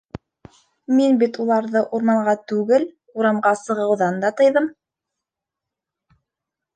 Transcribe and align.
Мин 0.99 1.17
бит 1.23 1.35
уларҙы 1.43 1.83
урманға 1.97 2.33
түгел, 2.51 2.87
урамға 3.23 3.51
сығыуҙан 3.65 4.17
да 4.23 4.31
тыйҙым. 4.41 4.73